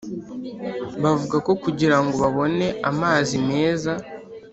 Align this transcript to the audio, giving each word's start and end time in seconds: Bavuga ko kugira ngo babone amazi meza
Bavuga 1.03 1.37
ko 1.45 1.51
kugira 1.63 1.97
ngo 2.01 2.13
babone 2.23 2.65
amazi 2.89 3.35
meza 3.49 3.91